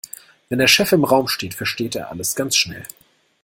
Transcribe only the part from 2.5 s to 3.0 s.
schnell.